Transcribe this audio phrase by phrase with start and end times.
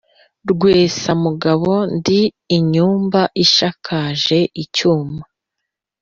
[0.51, 2.21] Rwesamugabo ndi
[2.57, 5.21] inyumba ishakaje icyuma